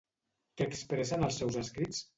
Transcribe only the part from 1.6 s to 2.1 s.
escrits?